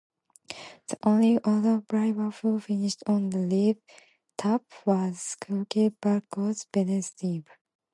[0.87, 3.77] The only other driver who finished on the lead
[4.43, 7.45] lap was rookie Jacques Villeneuve.